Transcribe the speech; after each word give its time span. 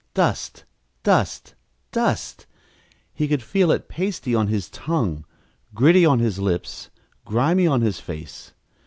Dust, 0.15 0.65
dust, 1.03 1.53
dust! 1.91 2.47
He 3.13 3.27
could 3.27 3.43
feel 3.43 3.69
it 3.69 3.87
pasty 3.87 4.33
on 4.33 4.47
his 4.47 4.67
tongue, 4.67 5.25
gritty 5.75 6.07
on 6.07 6.17
his 6.17 6.39
lips, 6.39 6.89
grimy 7.23 7.67
on 7.67 7.81
his 7.81 7.99
face. 7.99 8.53